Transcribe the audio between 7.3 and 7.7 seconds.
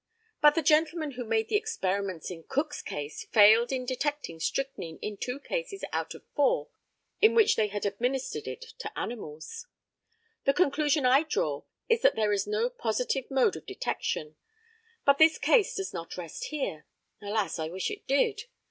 which they